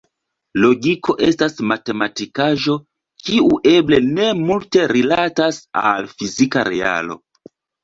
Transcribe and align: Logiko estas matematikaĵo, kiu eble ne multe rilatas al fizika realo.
Logiko 0.61 1.15
estas 1.27 1.57
matematikaĵo, 1.71 2.79
kiu 3.29 3.53
eble 3.73 4.01
ne 4.09 4.27
multe 4.41 4.89
rilatas 4.95 5.63
al 5.85 6.11
fizika 6.17 6.67
realo. 6.73 7.23